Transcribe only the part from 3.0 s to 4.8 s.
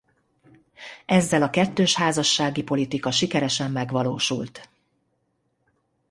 sikeresen megvalósult.